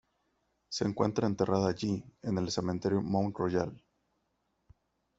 [0.67, 3.79] Se encuentra enterrada allí, en el cementerio Mount Royal.